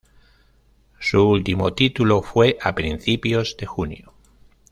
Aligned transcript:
Su 0.99 1.21
último 1.29 1.73
título 1.73 2.23
fue 2.23 2.57
a 2.63 2.73
principios 2.73 3.55
de 3.55 3.67
junio. 3.67 4.15